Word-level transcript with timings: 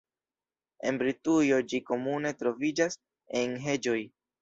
En 0.91 0.97
Britujo 1.01 1.61
ĝi 1.73 1.83
komune 1.91 2.35
troviĝas 2.43 3.01
en 3.45 3.59
heĝoj. 3.69 4.01